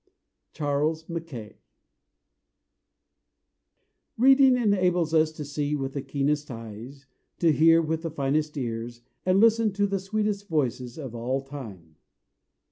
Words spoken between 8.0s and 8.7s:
the finest